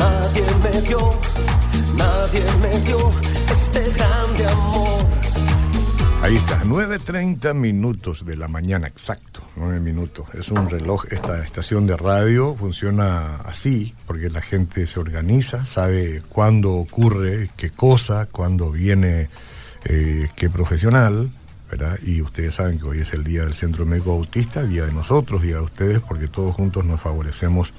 [0.00, 1.20] Nadie me dio,
[1.98, 3.12] nadie me dio
[3.52, 5.06] este grande amor.
[6.22, 10.26] Ahí está, 9.30 minutos de la mañana, exacto, 9 minutos.
[10.32, 16.22] Es un reloj, esta estación de radio funciona así, porque la gente se organiza, sabe
[16.30, 19.28] cuándo ocurre qué cosa, cuándo viene
[19.84, 21.28] eh, qué profesional,
[21.70, 21.98] ¿verdad?
[22.04, 25.42] Y ustedes saben que hoy es el día del Centro Médico Autista, día de nosotros,
[25.42, 27.74] día de ustedes, porque todos juntos nos favorecemos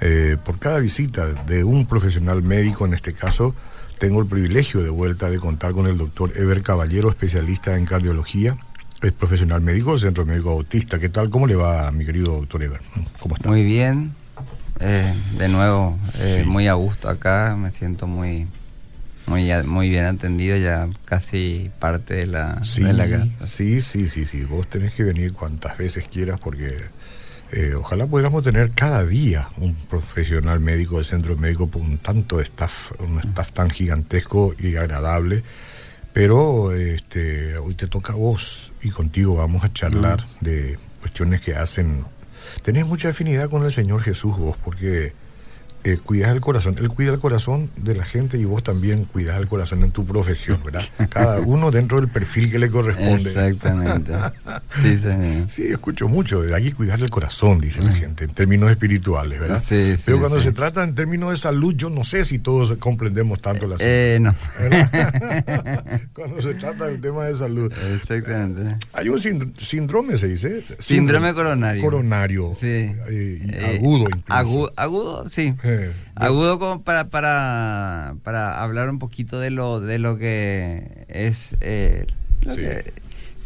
[0.00, 3.54] eh, por cada visita de un profesional médico, en este caso,
[3.98, 8.56] tengo el privilegio de vuelta de contar con el doctor Ever Caballero, especialista en cardiología,
[9.02, 10.98] es profesional médico del Centro Médico Autista.
[10.98, 11.30] ¿Qué tal?
[11.30, 12.80] ¿Cómo le va, mi querido doctor Ever?
[13.20, 13.48] ¿Cómo está?
[13.48, 14.12] Muy bien.
[14.78, 16.48] Eh, de nuevo, eh, Sí.
[16.50, 17.54] muy a gusto acá.
[17.58, 18.46] Me siento muy,
[19.26, 23.26] muy, muy bien atendido, ya casi parte de la, Sí, de la casa.
[23.46, 24.44] sí, sí, sí, sí.
[24.44, 26.70] Vos tenés que venir cuantas veces quieras porque
[27.52, 32.92] eh, ojalá pudiéramos tener cada día un profesional médico del centro médico con tanto staff,
[33.00, 35.42] un staff tan gigantesco y agradable.
[36.12, 41.54] Pero este, hoy te toca a vos y contigo vamos a charlar de cuestiones que
[41.54, 42.04] hacen.
[42.62, 45.12] Tenés mucha afinidad con el Señor Jesús vos porque
[45.84, 46.76] eh, cuidas el corazón.
[46.78, 50.04] Él cuida el corazón de la gente y vos también cuidas el corazón en tu
[50.06, 50.82] profesión, ¿verdad?
[51.08, 53.30] Cada uno dentro del perfil que le corresponde.
[53.30, 54.12] Exactamente.
[54.82, 55.50] Sí, señor.
[55.50, 56.42] Sí, escucho mucho.
[56.42, 59.60] de Hay que cuidar el corazón, dice la gente, en términos espirituales, ¿verdad?
[59.62, 60.44] Sí, sí, Pero cuando sí.
[60.46, 63.90] se trata en términos de salud, yo no sé si todos comprendemos tanto la salud.
[63.90, 64.34] Eh, no.
[66.14, 67.72] cuando se trata del tema de salud.
[67.94, 68.76] Exactamente.
[68.92, 70.62] Hay un sínd- síndrome, se dice.
[70.78, 71.82] Síndrome coronario.
[71.82, 72.54] Coronario.
[72.58, 72.66] Sí.
[72.66, 74.24] eh, Eh, agudo incluso.
[74.28, 75.54] agu- agudo, sí.
[75.70, 81.54] Eh, Agudo como para, para, para hablar un poquito de lo, de lo que es...
[81.60, 82.06] eh,
[82.42, 82.60] lo Sí.
[82.60, 82.92] que-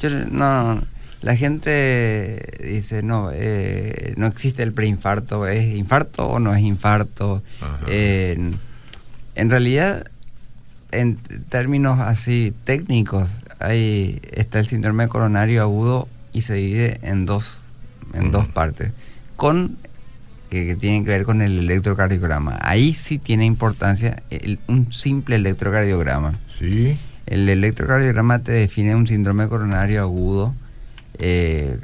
[0.00, 0.83] yo no,
[1.22, 7.42] la gente dice, no, eh, no existe el preinfarto, ¿es infarto o no es infarto?
[7.86, 8.36] Eh,
[9.36, 10.05] en realidad,
[10.91, 11.16] en
[11.48, 13.28] términos así técnicos,
[13.60, 17.59] hay, está el síndrome coronario agudo y se divide en dos,
[18.12, 18.93] en dos partes,
[19.37, 19.77] con
[20.54, 22.59] que, que tienen que ver con el electrocardiograma.
[22.62, 26.38] Ahí sí tiene importancia el- un simple electrocardiograma.
[26.59, 26.97] Sí.
[27.26, 30.54] El electrocardiograma te define un síndrome coronario agudo,
[31.19, 31.78] eh,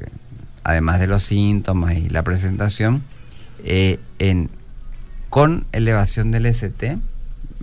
[0.64, 3.02] además de los síntomas y la presentación,
[3.64, 4.50] eh, en,
[5.30, 6.96] con elevación del ST,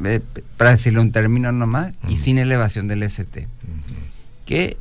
[0.03, 0.19] eh,
[0.57, 3.47] para decirlo un término nomás, y sin elevación del ST,
[4.45, 4.77] que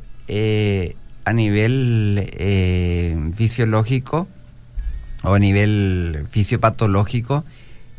[1.25, 2.29] a nivel
[3.35, 4.27] fisiológico
[5.23, 7.43] o a nivel fisiopatológico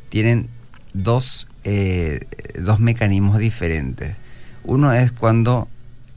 [0.09, 0.49] tienen
[0.95, 2.21] dos, eh,
[2.59, 4.15] dos mecanismos diferentes.
[4.65, 5.69] Uno es cuando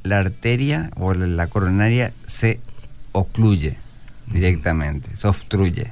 [0.03, 2.59] la arteria o la- coronaria se
[3.11, 3.77] ocluye
[4.27, 5.91] directamente, se obstruye.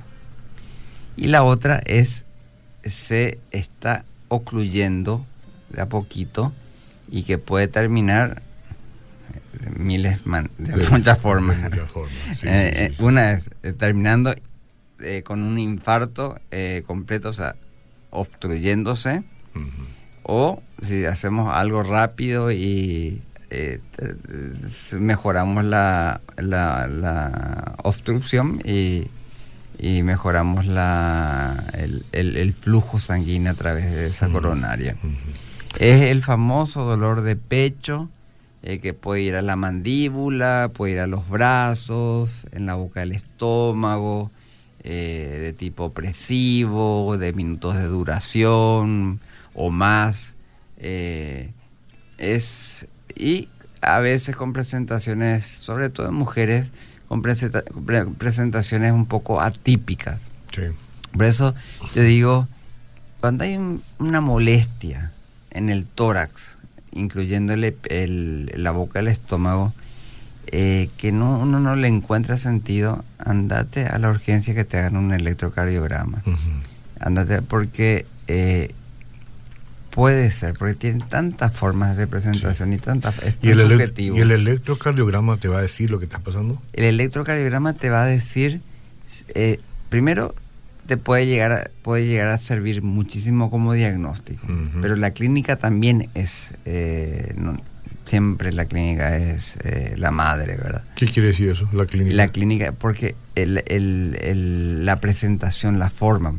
[1.18, 2.26] Y la otra es
[2.84, 5.26] se está ocluyendo
[5.70, 6.54] de a poquito
[7.12, 8.42] y que puede terminar
[9.60, 11.60] de miles man- de De- muchas de formas.
[11.60, 13.04] muchas formas, sí, Eh, sí, eh, sí, sí.
[13.04, 14.34] Una es eh, terminando
[15.02, 17.56] eh, con un infarto eh, completo, o sea,
[18.12, 19.24] obstruyéndose,
[20.24, 23.80] o si hacemos algo rápido y eh,
[24.94, 29.08] mejoramos la, la, la obstrucción y,
[29.80, 34.96] y mejoramos la, el, el- el flujo sanguíneo a través de esa coronaria.
[35.80, 38.10] Es el famoso dolor de pecho
[38.64, 43.00] eh, que puede ir a la mandíbula, puede ir a los brazos, en la boca
[43.02, 44.32] del estómago,
[44.84, 49.20] eh, de tipo opresivo, de minutos de duración
[49.54, 50.36] o más.
[50.78, 51.52] eh,
[52.18, 52.86] es
[53.16, 53.50] y
[53.82, 56.70] a veces con presentaciones, sobre todo en mujeres,
[57.08, 60.20] con presenta- pre- presentaciones un poco atípicas.
[60.54, 60.64] Sí.
[61.14, 61.56] Por eso
[61.96, 62.48] yo digo,
[63.20, 65.12] cuando hay un- una molestia
[65.52, 66.58] en el tórax,
[66.92, 69.74] incluyendo el, el- la boca del estómago,
[70.52, 74.98] eh, que no, uno no le encuentra sentido, andate a la urgencia que te hagan
[74.98, 76.24] un electrocardiograma.
[77.00, 78.72] Andate porque eh,
[79.92, 83.18] puede ser, porque tienen tantas formas de presentación y tantas...
[83.24, 84.18] Es ¿Y el, subjetivo.
[84.18, 86.62] ¿Y el electrocardiograma te va a decir lo que está pasando?
[86.74, 88.62] El electrocardiograma te va a decir,
[89.36, 89.60] eh,
[89.90, 90.36] primero,
[90.88, 94.48] te puede llegar, a, puede llegar a servir muchísimo como diagnóstico,
[94.82, 97.60] pero la clínica también es, eh, no-
[98.14, 100.84] siempre la clínica es eh, la madre, ¿verdad?
[100.96, 101.70] ¿Qué quiere decir eso?
[101.74, 102.16] La clínica.
[102.16, 106.34] La clínica, porque el- el- el- la presentación, la forma.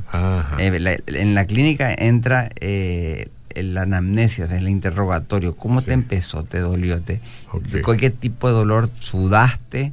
[0.58, 5.54] Eh, la- en la clínica entra eh, el anamnesia, el interrogatorio.
[5.56, 5.86] ¿Cómo Sí.
[5.86, 6.42] te empezó?
[6.44, 7.00] ¿Te dolió?
[7.02, 7.20] ¿Te,
[7.52, 7.62] Ok.
[7.64, 8.88] de cualquier tipo de dolor?
[8.94, 9.92] ¿Sudaste?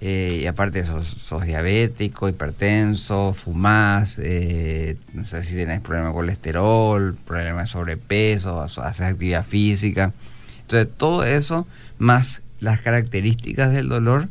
[0.00, 6.14] eh, y aparte sos, sos diabético, hipertenso, fumás, eh, no sé si tenés problema de
[6.14, 10.12] colesterol, problema de sobrepeso, haces actividad física.
[10.68, 11.66] Entonces todo eso,
[11.98, 14.28] más las características del dolor,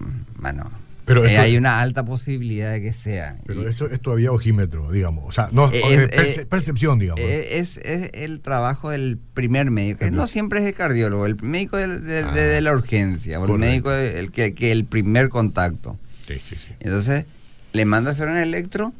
[0.00, 0.68] mm, bueno,
[1.04, 3.36] Pero eh, hay una alta posibilidad de que sea.
[3.46, 5.24] Pero Y- eso es todavía ojímetro, digamos.
[5.24, 7.20] O sea, no, Eh, es- perce- eh, percepción, digamos.
[7.24, 12.00] Es, es el trabajo del primer médico, no siempre es el cardiólogo, el médico de,
[12.00, 15.96] de- Ah, de la urgencia, o el médico el que, que el primer contacto.
[16.26, 16.72] sí, sí, sí.
[16.80, 17.26] Entonces,
[17.72, 18.92] le manda a hacer un electro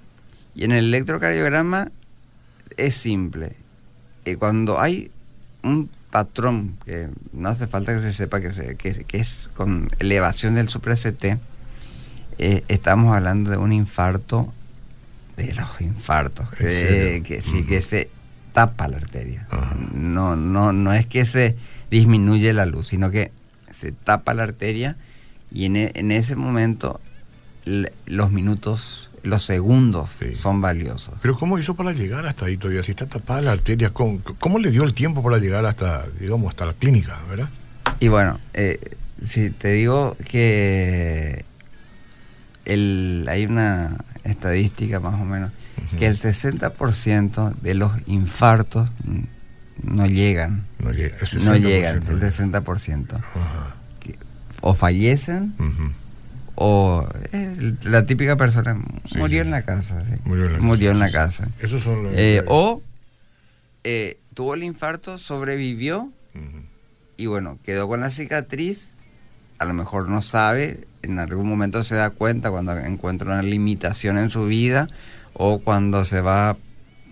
[0.54, 1.90] y en el electrocardiograma
[2.76, 3.54] es simple.
[4.24, 5.10] Eh, cuando hay
[5.64, 5.90] un
[6.20, 10.54] patrón, que no hace falta que se sepa que, se- que, que es con elevación
[10.54, 11.36] del supra-CT,
[12.38, 14.50] eh, estamos hablando de un infarto,
[15.36, 16.48] de los infartos,
[17.16, 18.08] ¿En que, sí, que se
[18.54, 19.46] tapa la arteria.
[19.92, 21.54] No, no, no es que se
[21.90, 23.30] disminuye la luz, sino que
[23.70, 24.96] se tapa la arteria
[25.52, 26.98] y en, e- en ese momento
[28.06, 30.34] los minutos, los segundos Sí.
[30.34, 31.14] son valiosos.
[31.20, 32.82] Pero ¿cómo hizo para llegar hasta ahí todavía?
[32.82, 36.50] Si está tapada la arteria, ¿cómo, cómo le dio el tiempo para llegar hasta, digamos,
[36.50, 37.48] hasta la clínica, verdad?
[38.00, 38.78] Y bueno, eh,
[39.24, 41.44] si te digo que
[42.64, 45.50] el, hay una estadística más o menos,
[45.98, 48.88] que el 60% de los infartos
[49.82, 51.16] no llegan, No llega.
[51.16, 52.30] el no 60% llegan, el llega.
[52.30, 53.14] 60%.
[53.14, 53.76] Ajá.
[54.00, 54.16] que
[54.60, 55.54] o fallecen.
[56.56, 58.76] O eh, la típica persona
[59.10, 59.46] Sí, murió sí.
[59.46, 60.04] en la casa.
[60.04, 60.14] sí.
[60.24, 61.48] Murió en la Murió casa, en la casa.
[61.60, 62.12] Esos son los.
[62.16, 62.82] Eh, o
[63.84, 66.10] eh, tuvo el infarto, sobrevivió
[67.16, 68.94] y bueno, quedó con la cicatriz.
[69.58, 74.18] A lo mejor no sabe, en algún momento se da cuenta cuando encuentra una limitación
[74.18, 74.88] en su vida
[75.32, 76.58] o cuando se va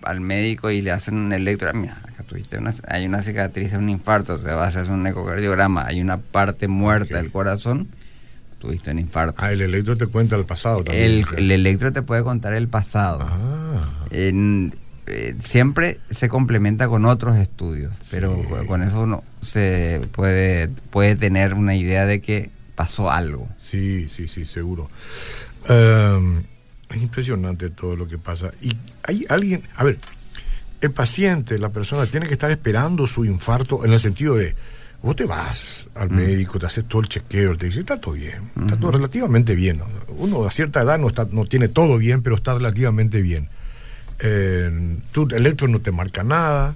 [0.03, 1.73] al médico y le hacen un electro.
[1.73, 5.07] Mira, acá tuviste una, hay una cicatriz de un infarto, se va a hacer un
[5.07, 7.87] ecocardiograma, hay una parte muerta del corazón,
[8.59, 9.35] tuviste un infarto.
[9.37, 11.25] Ah, el electro te cuenta el pasado también.
[11.37, 13.19] El, electro te puede contar el pasado.
[13.21, 14.05] Ah.
[14.11, 14.73] En-
[15.07, 21.53] eh, siempre se complementa con otros estudios, pero con eso uno se puede, puede tener
[21.53, 23.47] una idea de que pasó algo.
[23.61, 24.89] Sí, sí, sí, seguro.
[25.69, 26.43] Em,
[26.89, 28.51] es impresionante todo lo que pasa.
[28.61, 29.99] Y hay alguien, a ver,
[30.81, 34.55] el paciente, la persona, tiene que estar esperando su infarto en el sentido de,
[35.05, 36.15] vos te vas al Mm.
[36.15, 39.77] médico, te haces todo el chequeo, te dice, está todo bien, está todo relativamente bien.
[39.77, 39.85] ¿no?
[40.17, 43.47] Uno a cierta edad no, está, no tiene todo bien, pero está relativamente bien.
[44.19, 46.75] Eh, tu electro no te marca nada,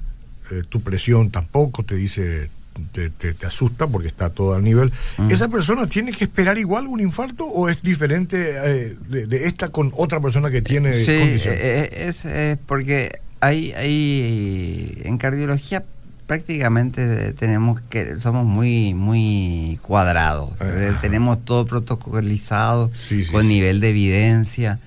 [0.52, 2.50] eh, tu presión tampoco te dice,
[2.92, 4.92] te, te- te asusta porque está todo al nivel.
[5.18, 5.32] Mm.
[5.32, 9.70] ¿Esa persona tiene que esperar igual un infarto o es diferente eh, de, de esta
[9.70, 11.56] con otra persona que tiene Sí, condición?
[11.60, 12.26] es,
[12.66, 15.84] porque hay, hay en cardiología
[16.30, 20.70] prácticamente tenemos que somos muy muy cuadrados, Ajá.
[20.70, 23.48] Eh, tenemos todo protocolizado Sí, sí, con sí.
[23.48, 24.78] nivel de evidencia.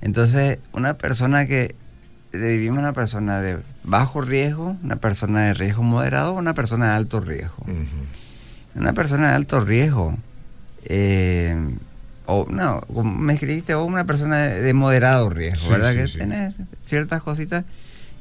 [0.00, 1.74] Entonces, una persona que
[2.32, 7.20] dividimos una persona de bajo riesgo, una persona de riesgo moderado, una persona de alto
[7.20, 7.66] riesgo.
[8.74, 10.16] Una persona de alto riesgo,
[10.86, 11.56] eh,
[12.24, 15.92] o no, como me escribiste, o una persona de, de moderado riesgo, ¿verdad?
[15.94, 17.64] que tenés ciertas cositas,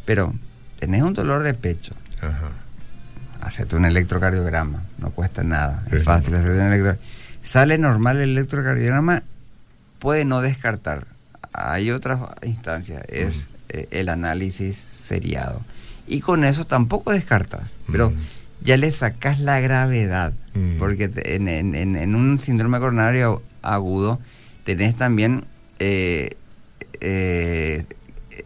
[0.03, 0.33] pero
[0.77, 2.51] tenés un dolor de pecho, Ajá.
[3.45, 5.97] Hacete un electrocardiograma, no cuesta nada, Sí.
[5.97, 6.99] es fácil hacerte un electrocardiograma.
[7.41, 9.23] Sale normal el electrocardiograma,
[9.99, 11.05] puede no descartar.
[11.53, 15.61] Hay otras instancias, es eh, el análisis seriado.
[16.07, 18.11] Y con eso tampoco descartas, pero
[18.63, 20.33] ya le sacas la gravedad,
[20.79, 24.19] porque en, en- en- en un síndrome coronario agudo
[24.63, 25.45] tenés también
[25.79, 26.35] eh,
[27.01, 27.85] eh,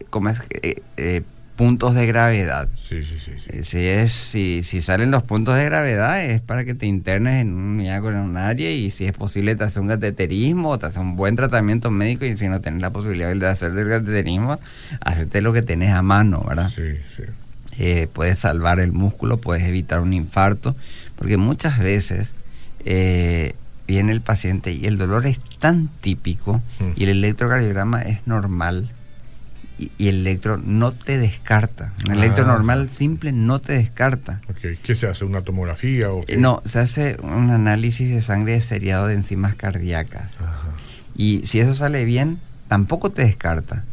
[0.09, 0.39] ¿cómo es?
[0.50, 1.21] Eh, eh,
[1.59, 2.69] puntos de gravedad.
[2.87, 3.33] Sí, sí, sí.
[3.37, 3.49] sí.
[3.51, 7.41] Eh, Si, es, si, si salen los puntos de gravedad es para que te internes
[7.41, 10.99] en una unidad coronaria y si es posible te hace un cateterismo o te hace
[10.99, 14.57] un buen tratamiento médico y si no tenés la posibilidad de hacer el cateterismo,
[15.01, 16.71] hacerte lo que tenés a mano, ¿verdad?
[16.73, 17.23] Sí, sí.
[17.77, 20.77] eh, puedes salvar el músculo, puedes evitar un infarto,
[21.17, 22.31] porque muchas veces
[22.85, 23.53] eh,
[23.85, 26.91] viene el paciente y el dolor es tan típico Mm.
[26.95, 28.87] y el electrocardiograma es normal
[29.79, 31.93] y, y el electro no te descarta.
[32.05, 32.48] Un electro Ah.
[32.53, 34.41] normal simple no te descarta.
[34.83, 35.24] ¿Qué se hace?
[35.25, 36.38] ¿Una tomografía o qué?
[36.38, 40.31] No, se hace un análisis de sangre de seriado de enzimas cardíacas.
[40.39, 40.69] Ajá.
[41.15, 43.83] Y si eso sale bien, tampoco te descarta.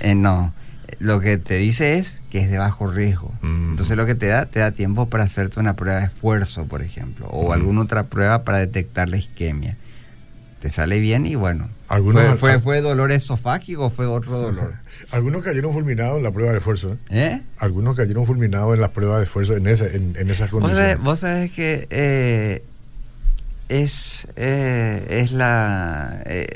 [0.00, 0.52] Eh, no,
[0.98, 3.32] lo que te dice es que es de bajo riesgo.
[3.42, 3.70] Mm.
[3.70, 6.82] Entonces lo que te da, te da tiempo para hacerte una prueba de esfuerzo, por
[6.82, 7.52] ejemplo, o Mm.
[7.52, 9.76] alguna otra prueba para detectar la isquemia.
[10.64, 11.68] Te sale bien y bueno.
[11.88, 14.72] Algunos- ¿Fue, fue, fue dolor esofágico o fue otro dolor?
[15.10, 16.94] Algunos cayeron fulminados en la prueba de esfuerzo.
[17.10, 17.34] ¿eh?
[17.34, 17.42] ¿Eh?
[17.58, 20.92] Algunos cayeron fulminados en las pruebas de esfuerzo en, esa, en, en esas Vos condiciones.
[20.92, 22.64] sabés, vos sabés que eh,
[23.68, 26.46] es, eh, es la eh,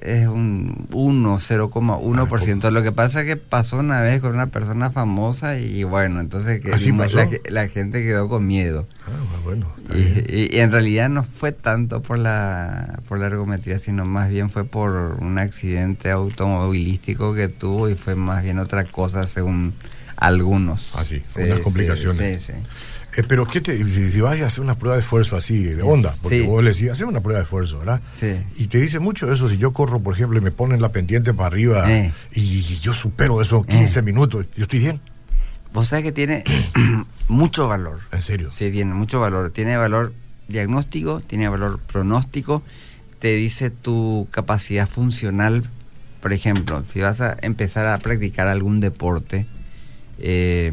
[0.00, 2.70] es un 1, 0,1%.
[2.70, 6.62] Lo que pasa es que pasó una vez con una persona famosa y bueno, entonces
[6.62, 8.86] que ¿Así la, la gente quedó con miedo.
[9.06, 9.10] Ah,
[9.54, 14.50] bueno, Y, en realidad no fue tanto por la, por la ergometría, sino más bien
[14.50, 19.74] fue por un accidente automovilístico que tuvo y fue más bien otra cosa según
[20.16, 20.94] algunos.
[20.96, 22.42] Ah, sí, unas complicaciones.
[22.42, 22.58] Sí, sí.
[23.16, 25.82] Eh, pero ¿qué te, si, si vas a hacer una prueba de esfuerzo así, de
[25.82, 26.46] onda, porque Sí.
[26.46, 28.00] vos le decís, hacer una prueba de esfuerzo, ¿verdad?
[28.18, 28.36] Sí.
[28.58, 31.34] Y te dice mucho eso, si yo corro, por ejemplo, y me ponen la pendiente
[31.34, 32.12] para arriba Eh.
[32.32, 34.02] y yo supero esos 15 Eh.
[34.02, 35.00] minutos, yo estoy bien,
[35.72, 36.44] Vos sabés que tiene
[37.28, 38.00] mucho valor.
[38.12, 38.50] en serio.
[38.50, 39.50] Sí, tiene mucho valor.
[39.50, 40.12] Tiene valor
[40.48, 42.62] diagnóstico, tiene valor pronóstico,
[43.20, 45.64] te dice tu capacidad funcional.
[46.20, 49.46] Por ejemplo, si vas a empezar a practicar algún deporte,
[50.18, 50.72] eh,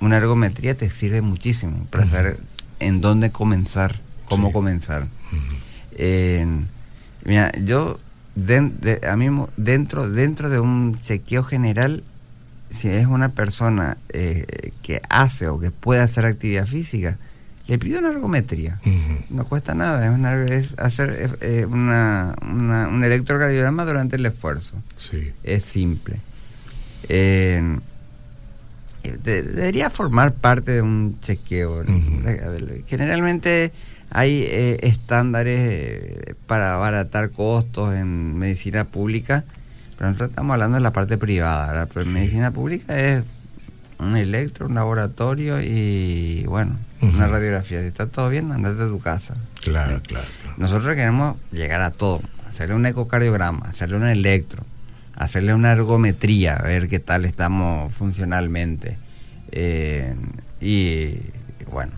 [0.00, 2.38] una ergometría te sirve muchísimo para saber
[2.80, 4.52] en dónde comenzar, cómo Sí.
[4.52, 5.06] comenzar.
[5.92, 6.46] Eh,
[7.24, 8.00] mira, yo
[8.34, 12.02] de- a mí dentro dentro de un chequeo general,
[12.70, 17.18] si es una persona eh, que hace o que puede hacer actividad física,
[17.66, 18.80] le pido una ergometría.
[19.30, 24.74] No cuesta nada, es, una- es hacer eh, una- una- un electrocardiograma durante el esfuerzo.
[24.96, 25.32] Sí.
[25.44, 26.16] Es simple.
[27.08, 27.78] Eh,
[29.02, 31.84] de- debería formar parte de un chequeo.
[32.86, 33.72] Generalmente
[34.10, 39.44] hay eh, estándares eh, para abaratar costos en medicina pública,
[40.00, 41.84] pero nosotros estamos hablando de la parte privada.
[41.84, 43.22] Pero en medicina pública es
[43.98, 47.80] un electro, un laboratorio y, bueno, una radiografía.
[47.82, 49.34] Si está todo bien, andate a tu casa.
[49.60, 50.02] Claro, Sí.
[50.08, 50.56] claro, claro.
[50.56, 54.64] Nosotros queremos llegar a todo, hacerle un ecocardiograma, hacerle un electro,
[55.16, 58.96] hacerle una ergometría, a ver qué tal estamos funcionalmente.
[59.52, 60.14] Eh,
[60.62, 61.18] y
[61.70, 61.92] bueno,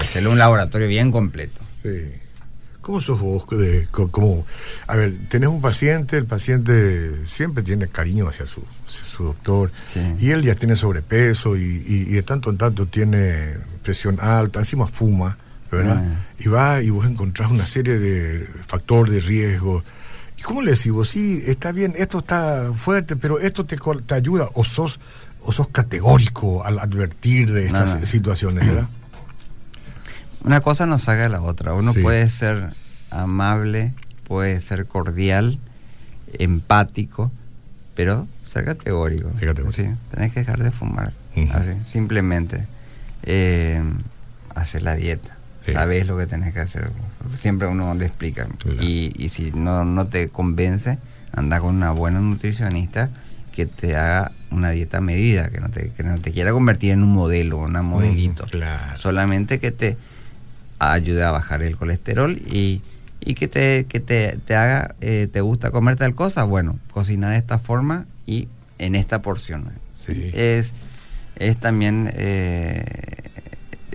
[0.00, 1.60] hacerle un laboratorio bien completo.
[1.82, 2.12] Sí.
[2.82, 3.46] ¿Cómo sos vos?
[3.48, 4.44] De, como,
[4.88, 9.70] a ver, tenés un paciente, el paciente siempre tiene cariño hacia su, hacia su doctor,
[9.86, 10.00] Sí.
[10.18, 14.58] y él ya tiene sobrepeso y, y- y de tanto en tanto tiene presión alta,
[14.58, 15.38] encima fuma,
[15.70, 16.04] ¿verdad?
[16.04, 16.26] Ah.
[16.38, 19.82] Y va y vos encontrás una serie de factores de riesgo.
[20.36, 21.08] ¿Y cómo le decís vos?
[21.08, 24.98] Sí, está bien, esto está fuerte, pero esto te, te ayuda, o sos,
[25.40, 28.06] o sos categórico al advertir de estas No.
[28.06, 28.88] situaciones, ¿verdad?
[30.44, 31.74] Una cosa no saca de la otra.
[31.74, 32.00] Uno Sí.
[32.00, 32.74] puede ser
[33.10, 33.92] amable,
[34.26, 35.58] puede ser cordial,
[36.38, 37.30] empático,
[37.94, 39.30] pero ser categórico.
[39.32, 39.72] Categórico.
[39.72, 41.12] Sí, tenés que dejar de fumar.
[41.52, 42.66] Así, simplemente.
[43.22, 43.82] Eh,
[44.54, 45.36] hacer la dieta.
[45.64, 45.72] Sí.
[45.72, 46.90] Sabés lo que tenés que hacer.
[47.36, 48.46] Siempre uno le explica.
[48.58, 48.82] Claro.
[48.82, 50.98] Y, y si no, no te convence,
[51.34, 53.10] anda con una buena nutricionista
[53.52, 57.02] que te haga una dieta medida, que no te, que no te quiera convertir en
[57.02, 58.44] un modelo, una modelito.
[58.46, 58.96] Claro.
[58.98, 59.96] Solamente que te
[60.90, 62.82] ayude a bajar el colesterol y,
[63.20, 67.30] y que te, que te, te haga, eh, te gusta comer tal cosa, bueno, cocina
[67.30, 68.48] de esta forma y
[68.78, 69.70] en esta porción.
[69.96, 70.30] Sí.
[70.34, 70.72] Es,
[71.36, 72.84] es también eh,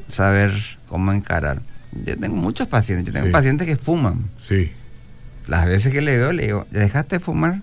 [0.10, 0.54] saber
[0.88, 1.62] cómo encarar.
[2.06, 3.32] Yo tengo muchos pacientes, yo tengo Sí.
[3.34, 4.30] pacientes que fuman.
[4.40, 4.72] Sí.
[5.48, 7.62] Las veces que le veo, le digo, ¿dejaste de fumar?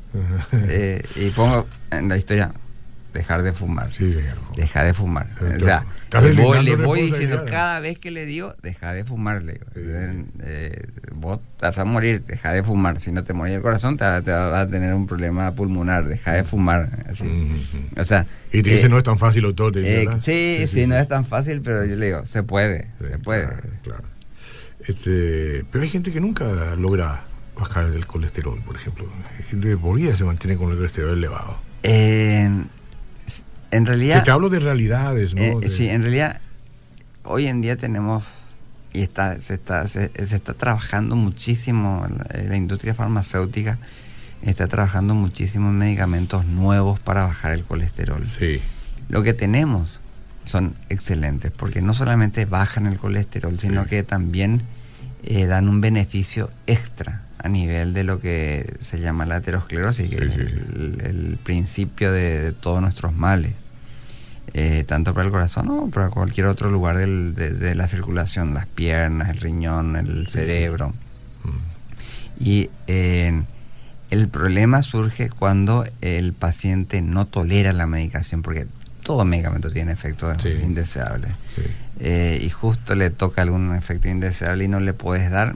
[0.53, 2.53] Eh, y pongo en la historia,
[3.15, 3.89] dejar de fumar.
[3.89, 4.43] Sí, claro.
[4.57, 5.29] Deja de fumar.
[5.39, 8.93] Sí, O sea, le voy, delegando le voy diciendo cada vez que le digo, deja
[8.93, 9.43] de fumar.
[9.43, 9.65] Le digo.
[9.75, 13.01] Sí, Eh, vos te vas a morir, deja de fumar.
[13.01, 16.33] Si no te morís el corazón, te, te vas a tener un problema pulmonar, deja
[16.33, 16.91] de fumar.
[17.11, 17.65] Así.
[17.97, 18.27] O sea.
[18.53, 20.97] Y te dice, eh, no es tan fácil, doctor, te dice, eh, sí, sí, no
[20.97, 23.47] es tan fácil, pero yo le digo, se puede, se puede.
[23.47, 24.05] Claro, claro.
[24.81, 27.25] Este, pero hay gente que nunca logra
[27.57, 29.07] bajar el colesterol, por ejemplo.
[29.39, 31.57] Hay gente que por vida se mantiene con el colesterol elevado.
[31.83, 32.51] Eh,
[33.77, 34.25] en Que realidad.
[34.25, 35.43] te hablo de realidades, ¿no?
[35.43, 36.41] Eh, De- Sí, en realidad
[37.25, 38.25] hoy en día tenemos
[38.93, 43.79] y está se está se, se está trabajando muchísimo la, la industria farmacéutica
[44.43, 48.25] está trabajando muchísimo en medicamentos nuevos para bajar el colesterol.
[48.27, 48.61] Sí.
[49.09, 49.89] Lo que tenemos
[50.45, 53.89] son excelentes porque no solamente bajan el colesterol, sino Sí.
[53.91, 54.61] que también
[55.23, 60.19] eh, dan un beneficio extra a nivel de lo que se llama la aterosclerosis, que
[60.19, 63.53] Sí, es el, el principio de, de todos nuestros males,
[64.53, 68.55] eh, tanto para el corazón o para cualquier otro lugar del- de, de la circulación,
[68.55, 70.91] las piernas, el riñón, el Sí, cerebro.
[71.45, 72.45] Mm.
[72.45, 73.43] Y eh,
[74.11, 78.67] el problema surge cuando el paciente no tolera la medicación, porque
[79.03, 80.51] todo medicamento tiene efectos Sí.
[80.63, 81.31] indeseables.
[82.01, 85.55] Eh, y justo le toca algún efecto indeseable y no le puedes dar,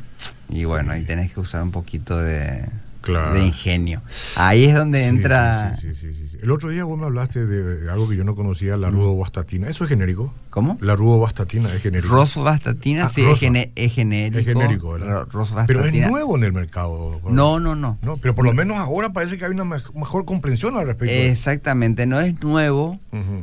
[0.49, 2.65] y bueno, ahí tenés que usar un poquito de,
[3.01, 3.35] Claro.
[3.35, 4.03] de ingenio.
[4.37, 5.75] Ahí es donde Sí, entra...
[5.77, 6.37] sí, sí, sí, sí, sí.
[6.43, 9.69] El otro día vos me hablaste de algo que yo no conocía, la ruobastatina.
[9.69, 10.33] ¿Eso es genérico?
[10.51, 10.77] ¿Cómo?
[10.81, 12.15] La ruobastatina es genérico.
[12.15, 14.39] Rosuvastatina Ah, sí, es, gene- es genérico.
[14.39, 15.27] Es genérico, ¿verdad?
[15.67, 17.21] Pero es nuevo en el mercado.
[17.31, 17.99] No, no, no.
[18.03, 21.13] No, pero por lo menos ahora parece que hay una mej- mejor comprensión al respecto.
[21.15, 22.99] Exactamente, no es nuevo.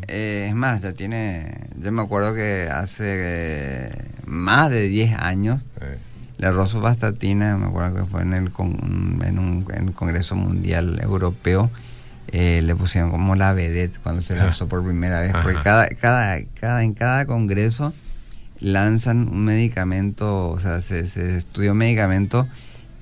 [0.08, 1.70] Eh, es más, ya tiene.
[1.78, 3.92] Yo me acuerdo que hace eh,
[4.26, 5.66] más de 10 años
[6.46, 11.00] la rosuvastatina, me acuerdo que fue en el, con- en un, en el Congreso Mundial
[11.02, 11.72] Europeo,
[12.32, 15.32] eh, le pusieron como la vedette cuando se lanzó por primera vez.
[15.44, 17.94] Porque cada, cada, cada, en cada congreso
[18.60, 22.48] lanzan un medicamento, o sea, se, se estudia un medicamento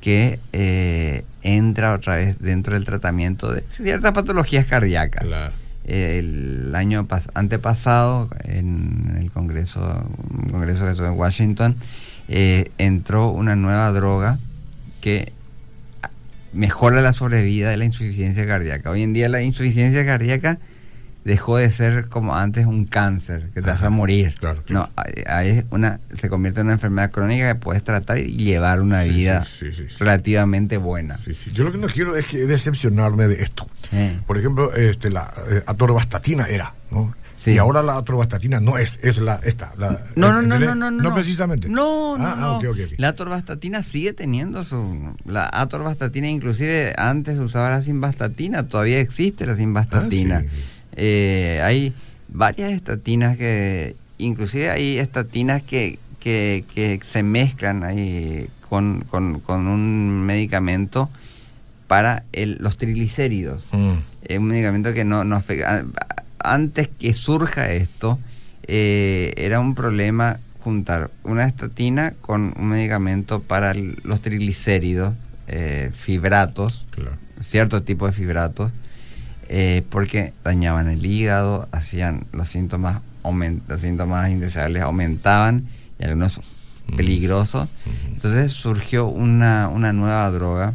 [0.02, 5.26] que eh, entra otra vez dentro del tratamiento de ciertas patologías cardíacas.
[5.26, 5.54] claro.
[5.86, 9.82] El año pas- antepasado, en el Congreso,
[10.32, 11.76] un congreso que estuvo en Washington,
[12.28, 14.40] eh, entró una nueva droga
[15.02, 15.32] que
[16.54, 18.90] mejora la sobrevida de la insuficiencia cardíaca.
[18.92, 20.60] Hoy en día la insuficiencia cardíaca
[21.26, 24.36] dejó de ser como antes un cáncer que te hace morir.
[24.38, 24.90] claro, claro.
[24.98, 29.04] No, ahí- una, se convierte en una enfermedad crónica que puedes tratar y llevar una
[29.04, 31.18] Sí, vida sí, sí, relativamente buena.
[31.54, 33.68] Yo lo que no quiero es que decepcionarme de esto.
[33.94, 34.20] Eh.
[34.28, 37.16] Por ejemplo, este, la eh, atorvastatina era, ¿no?
[37.36, 37.52] Sí.
[37.54, 39.74] Y ahora la atorvastatina no es, es la esta.
[39.78, 41.04] La, No, no, no, no, no, no.
[41.04, 41.68] No precisamente.
[41.68, 42.70] No, no, Ah, ah, no.
[42.70, 42.78] ok.
[42.98, 45.16] La atorvastatina sigue teniendo su...
[45.26, 50.38] La atorvastatina inclusive antes usaba la simvastatina, todavía existe la simvastatina.
[50.38, 50.64] Ah, sí, sí.
[50.96, 51.94] Eh, hay
[52.30, 53.96] varias estatinas que...
[54.20, 61.10] Inclusive hay estatinas que, que, que se mezclan ahí con, con, con un medicamento
[61.88, 63.64] para el, los triglicéridos.
[63.72, 63.94] Mm.
[64.24, 65.84] Es un medicamento que no, no afecta.
[66.44, 68.20] Antes que surja esto,
[68.68, 75.14] eh, era un problema juntar una estatina con un medicamento para los triglicéridos,
[75.48, 77.18] eh, fibratos, Claro.
[77.42, 78.72] cierto tipo de fibratos,
[79.50, 83.02] eh, porque dañaban el hígado, hacían los síntomas,
[83.68, 85.66] los síntomas indeseables aumentaban
[86.00, 86.40] y algunos
[86.88, 86.96] Mm.
[86.98, 87.70] peligrosos.
[87.86, 88.14] Ujú.
[88.16, 90.74] Entonces surgió una, una nueva droga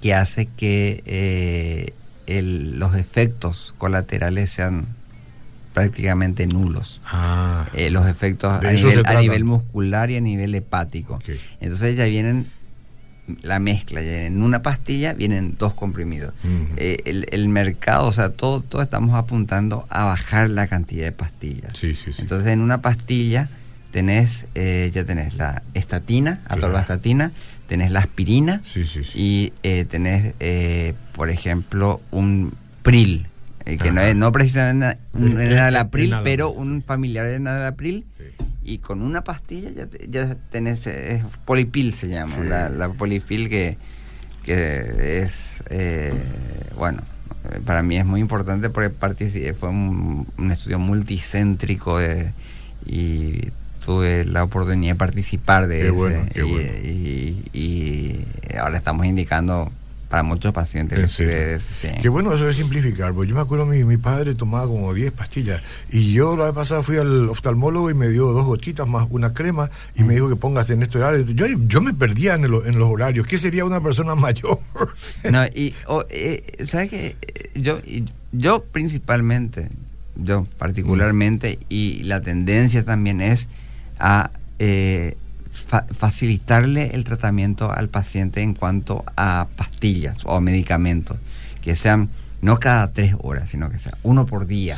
[0.00, 1.92] que hace que
[2.28, 4.86] el- los efectos colaterales sean
[5.74, 7.00] prácticamente nulos.
[7.06, 9.04] Ah, Eh, los efectos a nivel,
[9.42, 11.18] a muscular y a nivel hepático.
[11.60, 12.46] Entonces ya vienen
[13.42, 16.32] la mezcla, ya en una pastilla vienen dos comprimidos.
[16.76, 21.12] Eh, el, el mercado, o sea, todo, todo estamos apuntando a bajar la cantidad de
[21.12, 21.72] pastillas.
[21.78, 22.22] Sí, sí, sí.
[22.22, 23.48] Entonces en una pastilla
[23.92, 26.72] tenés, eh, ya tenés la estatina, Claro.
[27.68, 29.18] Tenés la aspirina sí, sí, sí.
[29.20, 32.52] y eh, tenés, eh, por ejemplo, un
[32.82, 33.26] pril,
[33.66, 38.06] eh, que no es no precisamente un Eh, eh, enalapril, pero un familiar de enalapril
[38.64, 43.76] y con una pastilla ya, ya tenés, es polipil se llama, la, la polipil que,
[44.44, 45.62] que es,
[46.76, 47.02] bueno,
[47.64, 48.90] para mí es muy importante porque
[49.54, 52.32] fue un, un estudio multicéntrico de-
[52.86, 53.50] y
[53.88, 56.72] tuve la oportunidad de participar de Qué ese bueno, qué y, bueno.
[56.84, 58.24] y- y
[58.58, 59.72] ahora estamos indicando
[60.10, 61.88] para muchos pacientes ¿En que sirve sí.
[62.02, 65.12] Qué bueno eso de simplificar, porque yo me acuerdo mi, mi padre tomaba como 10
[65.12, 69.06] pastillas y yo la vez pasada fui al oftalmólogo y me dio dos gotitas más
[69.10, 71.24] una crema y me dijo que pongas en este horario.
[71.24, 73.26] Yo, yo me perdía en, el- en los horarios.
[73.26, 74.58] ¿Qué sería una persona mayor?
[75.30, 77.16] No, y, o, eh, ¿sabes qué?
[77.54, 77.78] Yo,
[78.32, 79.68] yo principalmente,
[80.16, 83.48] yo particularmente, y la tendencia también es
[83.98, 85.16] a eh,
[85.52, 91.18] fa- facilitarle el tratamiento al paciente en cuanto a pastillas o medicamentos,
[91.62, 92.08] que sean
[92.40, 94.74] no cada tres horas, sino que sea uno por día.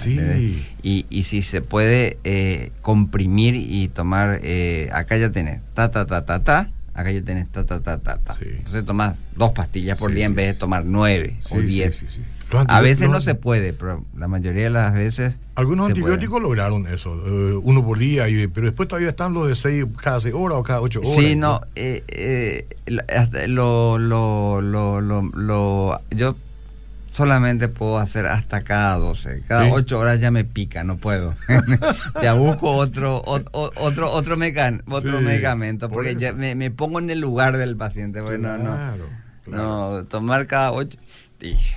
[0.83, 6.07] Y, y si se puede eh, comprimir y tomar, eh, acá ya tenés, ta, ta,
[6.07, 8.37] ta, ta, ta, acá ya tenés, ta, ta, ta, ta, ta.
[8.39, 8.47] Sí.
[8.57, 11.67] Entonces tomas dos pastillas por Sí, día en vez de tomar nueve Sí, o sí,
[11.67, 12.03] diez.
[12.67, 15.37] A veces no se puede, pero la mayoría de las veces...
[15.55, 19.55] Algunos antibióticos lograron eso, eh, uno por día, y, pero después todavía están los de
[19.55, 21.13] seis, cada seis horas o cada ocho horas.
[21.15, 22.67] Sí, no, eh, eh,
[23.49, 26.35] lo, lo, lo, lo, lo- yo
[27.13, 29.43] solamente puedo hacer hasta cada 12.
[29.47, 29.71] Cada Sí.
[29.73, 31.35] 8 horas ya me pica, no puedo.
[32.23, 36.55] ya busco otro o- o- otro otro, mecan, otro Sí, medicamento por porque ya me,
[36.55, 38.23] me pongo en el lugar del paciente.
[38.23, 39.05] porque no, no, Claro,
[39.45, 39.63] claro.
[40.01, 40.97] no, tomar cada 8...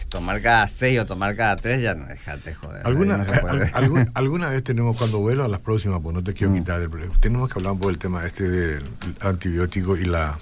[0.10, 2.86] Tomar cada 6 o tomar cada 3 ya no, dejate joder.
[2.86, 6.34] ¿Alguna, no al- algún- alguna vez tenemos, cuando vuelva a las próximas, pues no te
[6.34, 6.56] quiero Mm.
[6.56, 8.84] quitar del tenemos que hablar un poco del tema este del
[9.22, 10.38] antibiótico y la,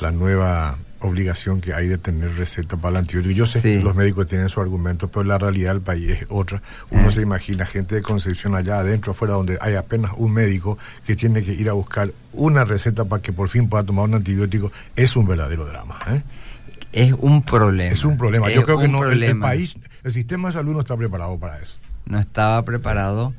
[0.00, 3.34] la nueva obligación que hay de tener receta para el antibiótico.
[3.36, 3.78] Yo sé Sí.
[3.78, 6.62] que los médicos tienen su argumento, pero la realidad del país es otra.
[6.90, 7.12] Uno Eh.
[7.12, 11.42] se imagina gente de Concepción allá adentro, afuera, donde hay apenas un médico que tiene
[11.44, 14.72] que ir a buscar una receta para que por fin pueda tomar un antibiótico.
[14.96, 15.98] Es un verdadero drama.
[16.08, 16.22] ¿eh?
[16.94, 17.92] Es un problema.
[17.92, 18.48] Es un problema.
[18.48, 21.38] Es Yo creo que no, el, el país, el sistema de salud no está preparado
[21.38, 21.76] para eso.
[22.06, 23.32] no estaba preparado,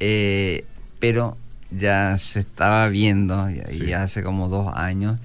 [0.00, 0.64] eh,
[0.98, 1.36] pero
[1.70, 3.92] ya se estaba viendo, y Sí.
[3.92, 5.18] hace como dos años,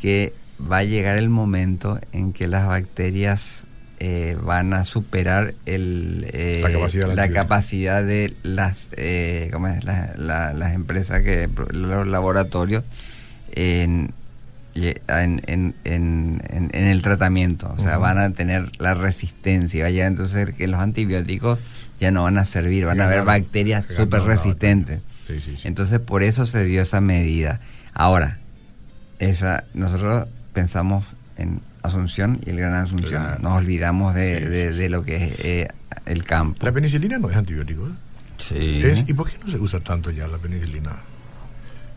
[0.00, 3.64] que va a llegar el momento en que las bacterias
[4.04, 9.84] eh, van a superar el, eh, La capacidad la capacidad de las, eh, ¿cómo es?
[9.84, 12.82] La- la- las empresas, que los laboratorios,
[13.52, 14.10] en,
[15.08, 17.72] en, en, en- el tratamiento.
[17.76, 19.78] O sea, van a tener la resistencia.
[19.78, 21.58] y Va a llegar entonces que los antibióticos
[22.00, 25.00] ya no van a servir, van a haber bacterias súper resistentes.
[25.26, 25.68] Sí, sí, sí.
[25.68, 27.60] Entonces, por eso se dio esa medida.
[27.94, 28.38] Ahora,
[29.18, 31.04] esa nosotros pensamos
[31.36, 33.10] en Asunción y el Gran Asunción.
[33.22, 33.38] Claro.
[33.40, 35.68] Nos olvidamos de, de- lo que es eh,
[36.06, 36.64] el campo.
[36.64, 37.96] La penicilina no es antibiótico, ¿verdad?
[38.48, 38.80] Sí.
[38.84, 40.90] Es- ¿Y por qué no se usa tanto ya la penicilina?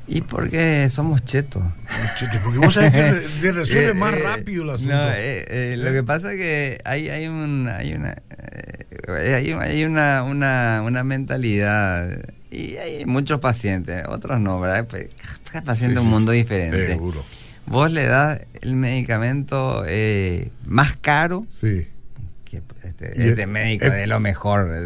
[0.07, 1.63] Y porque somos chetos.
[2.43, 2.91] Porque vos sabés
[3.41, 4.93] que resuelve Eh, más eh, rápido el asunto.
[4.93, 8.15] No, eh, eh, lo que pasa es que hay, hay, un, hay una
[9.07, 12.19] eh, hay, una, una, una mentalidad
[12.51, 14.85] y hay muchos pacientes, otros no, ¿verdad?
[14.87, 15.09] Pues,
[15.51, 16.37] Cada paciente es sí, un mundo sí.
[16.39, 16.87] diferente.
[16.87, 17.23] Seguro.
[17.65, 21.87] Vos le das el medicamento eh, más caro Sí.
[22.99, 24.83] Este, Y es- médico es- de lo mejor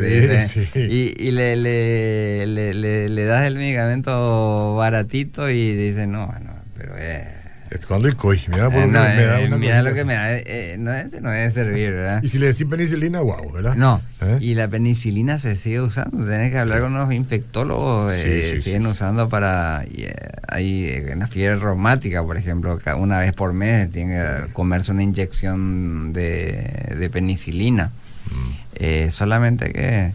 [0.48, 0.68] sí.
[0.76, 6.54] y, y le, le, le, le- le das el medicamento baratito y dice no bueno
[6.78, 7.39] pero eh, Es
[7.88, 8.42] cuando hay COI.
[8.48, 10.76] Mira, por eh, no, me da eh, una mira lo que me da eh, eh,
[10.80, 12.24] no, este no debe servir ¿verdad?
[12.24, 13.76] Y si le decís penicilina, wow, ¿verdad?
[13.76, 14.38] no ¿Eh?
[14.42, 18.88] y la penicilina se sigue usando tenés que hablar con los infectólogos Sí, siguen sí.
[18.88, 20.06] usando para y,
[20.48, 25.04] hay eh, una fiebre reumática por ejemplo una vez por mes tiene que comerse una
[25.04, 27.92] inyección de, de penicilina
[28.32, 29.10] Mm.
[29.10, 30.12] Solamente que,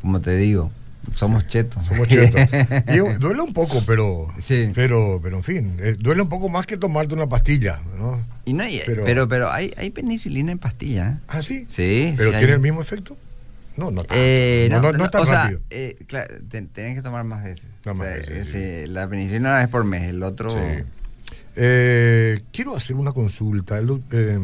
[0.00, 0.70] como te digo,
[1.14, 1.84] somos chetos.
[1.84, 2.40] Somos chetos.
[2.88, 4.70] Y duele un poco, pero, Sí.
[4.74, 8.20] pero, pero en fin, eh, duele un poco más que tomarte una pastilla, ¿no?
[8.44, 11.08] y no, y- Pero- pero, pero, hay, hay penicilina en pastilla.
[11.10, 11.24] ¿eh?
[11.28, 11.64] Ah, sí.
[11.68, 12.56] Sí, ¿Pero sí tiene hay.
[12.56, 13.16] el mismo efecto?
[13.76, 14.04] No, no.
[14.10, 15.60] Eh, no, no, no es tan o sea, rápido.
[15.70, 17.66] eh, claro, te- tenés que tomar más veces.
[17.86, 20.54] Más O sea, veces, ese- La penicilina es por mes, el otro...
[21.56, 23.78] Eh, quiero hacer una consulta.
[23.78, 24.38] El eh,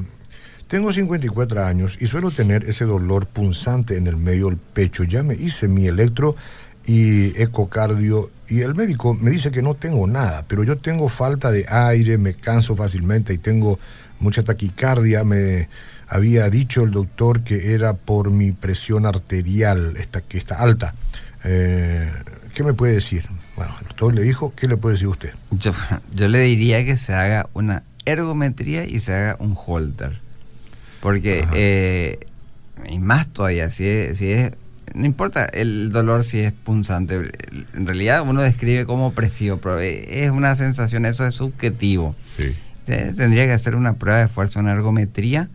[0.68, 5.04] tengo 54 años y suelo tener ese dolor punzante en el medio del pecho.
[5.04, 6.34] Ya me hice mi electro
[6.86, 11.50] y ecocardio y el médico me dice que no tengo nada, pero yo tengo falta
[11.50, 13.78] de aire, me canso fácilmente y tengo
[14.20, 15.24] mucha taquicardia.
[15.24, 15.68] Me
[16.08, 20.94] había dicho el doctor que era por mi presión arterial, esta, que está alta.
[21.44, 22.10] Eh,
[22.54, 23.26] ¿Qué me puede decir?
[23.54, 25.34] Bueno, el doctor le dijo, ¿qué le puede decir usted?
[25.50, 25.72] Yo,
[26.14, 30.25] yo le diría que se haga una ergometría y se haga un holter.
[31.06, 32.18] Porque, eh,
[32.90, 34.50] y más todavía, si es, si es,
[34.92, 37.30] no importa el dolor si es punzante,
[37.74, 42.16] en realidad uno describe como opresivo, pero eh, es una sensación, eso es subjetivo.
[42.36, 42.56] Sí.
[42.86, 45.48] Tendría que hacer una prueba de fuerza, una ergometría,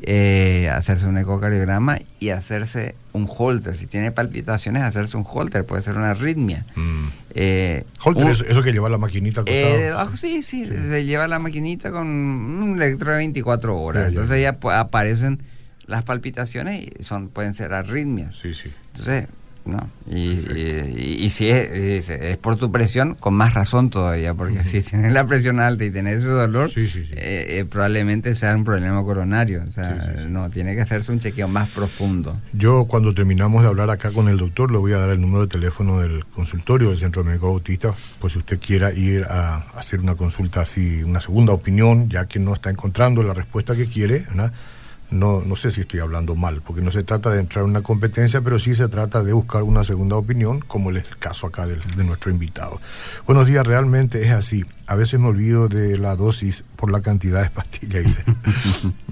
[0.00, 3.76] eh, hacerse un ecocardiograma y hacerse un holter.
[3.76, 6.64] Si tiene palpitaciones, hacerse un holter, puede ser una arritmia.
[6.76, 7.06] Mm.
[7.38, 9.74] Eh, Holter, un- eso, eso que lleva la maquinita al costado.
[9.74, 14.02] eh, debajo, sí, sí, se lleva la maquinita con un electro de 24 horas.
[14.02, 14.08] Ya, ya.
[14.10, 15.42] Entonces ya pu- aparecen
[15.86, 18.34] las palpitaciones y son pueden ser arritmias.
[18.40, 18.70] Sí, sí.
[18.92, 19.26] Entonces,
[19.66, 19.88] no.
[20.08, 24.80] Y, y- y si es, es- por tu presión, con más razón todavía, porque si
[24.80, 27.12] tienes la presión alta y tenés ese dolor, Sí, sí, sí.
[27.16, 29.64] eh, eh, probablemente sea un problema coronario.
[29.68, 29.90] O sea,
[30.28, 32.36] no, tiene que hacerse un chequeo más profundo.
[32.52, 35.42] Yo cuando terminamos de hablar acá con el doctor le voy a dar el número
[35.42, 40.00] de teléfono del consultorio del Centro Médico Bautista, pues si usted quiera ir a hacer
[40.00, 44.20] una consulta así, una segunda opinión, ya que no está encontrando la respuesta que quiere,
[44.20, 44.52] ¿verdad?
[44.52, 44.75] No,
[45.10, 48.40] no sé si estoy hablando mal, porque no se trata de entrar en una competencia,
[48.40, 51.80] pero sí se trata de buscar una segunda opinión, como es el caso acá del-
[51.96, 52.80] de, nuestro invitado.
[53.26, 54.64] Buenos días, realmente es así.
[54.86, 58.04] A veces me olvido de la dosis por la cantidad de pastillas.
[58.04, 58.24] dice.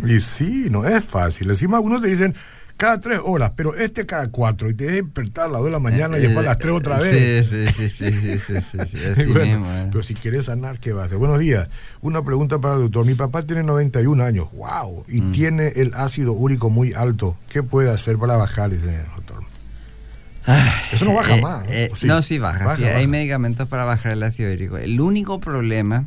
[0.17, 1.51] y sí, no es fácil.
[1.51, 2.35] Encima algunos te dicen
[2.77, 5.71] cada tres horas, pero este cada cuatro, y te deja despertar a las dos de
[5.73, 7.15] la mañana y después a las tres otra vez.
[7.15, 9.89] Eh, Sí, sí, sí, sí, sí, sí, sí, sí, así bueno, mismo, eh.
[9.91, 11.19] Pero si quieres sanar, ¿qué va a hacer?
[11.19, 11.69] Buenos días.
[12.01, 13.07] Una pregunta para el doctor.
[13.07, 15.33] Mi papá tiene 91 años, wow, y Mm.
[15.33, 17.39] tiene el ácido úrico muy alto.
[17.49, 19.45] ¿Qué puede hacer para bajar ese doctor?
[20.93, 21.65] Eso no baja Eh, más.
[21.65, 21.73] ¿no?
[21.73, 22.65] eh, no, sí baja.
[22.67, 24.77] Baja, sí, hay medicamentos para bajar el ácido hídrico.
[24.77, 26.05] El único problema,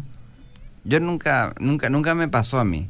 [0.83, 2.87] yo nunca, nunca, nunca me pasó a mí.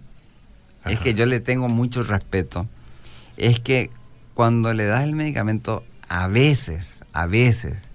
[0.86, 2.68] Es que yo le tengo mucho respeto.
[3.38, 3.90] Es que
[4.34, 7.92] cuando le das el medicamento, a veces, a veces,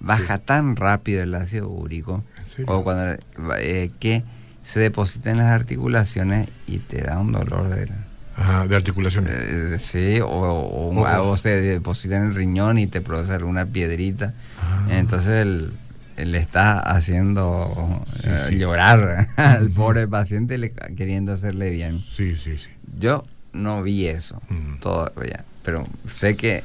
[0.00, 2.24] baja tan rápido el ácido úrico,
[2.66, 3.16] o cuando
[3.58, 4.22] eh, que
[4.62, 7.88] se deposita en las articulaciones y te da un dolor de,
[8.36, 9.32] Ajá, de articulaciones.
[9.32, 13.66] eh, sí, o, o, O- o se deposita en el riñón y te produce alguna
[13.66, 14.34] piedrita.
[14.58, 14.86] Ah.
[14.90, 15.72] Entonces el,
[16.16, 18.58] le está haciendo Sí, eh, sí.
[18.58, 21.98] llorar al pobre paciente le- queriendo hacerle bien.
[21.98, 22.68] Sí, sí, sí.
[22.98, 24.40] Yo no vi eso
[24.80, 26.64] todavía, pero sé que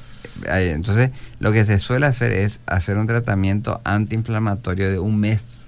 [0.49, 5.59] hay- entonces lo que se suele hacer es hacer un tratamiento antiinflamatorio de un mes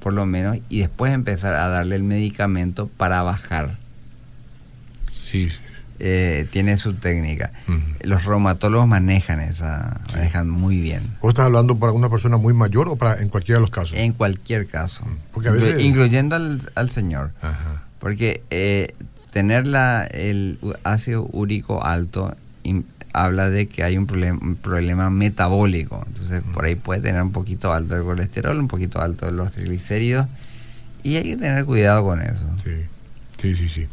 [0.00, 3.76] por lo menos y después empezar a darle el medicamento para bajar.
[5.30, 5.48] Sí.
[6.00, 7.50] Eh, tiene su técnica.
[8.02, 10.16] Los reumatólogos manejan esa, Sí.
[10.16, 11.02] manejan muy bien.
[11.20, 13.94] ¿Vos estás hablando para una persona muy mayor o para en cualquiera de los casos?
[13.96, 15.04] En cualquier caso.
[15.04, 17.32] Mm, porque a veces- Inclu- Incluyendo al, al señor.
[17.42, 17.82] Ajá.
[17.98, 18.94] Porque eh,
[19.32, 22.34] tener la, el ácido úrico alto
[23.12, 26.04] habla de que hay un problema, un problema metabólico.
[26.06, 30.26] Entonces, por ahí puede tener un poquito alto el colesterol, un poquito alto los triglicéridos.
[31.02, 32.44] Y hay que tener cuidado con eso.
[32.62, 32.72] Sí,
[33.40, 33.86] sí, sí, sí.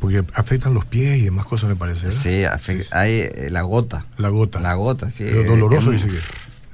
[0.00, 2.06] Porque afectan los pies y demás cosas, me parece.
[2.06, 2.20] ¿verdad?
[2.22, 2.88] Sí, afec- Sí, sí.
[2.92, 4.06] hay eh, la gota.
[4.18, 4.60] La gota.
[4.60, 5.24] La gota, sí.
[5.26, 6.16] Pero doloroso, es- dice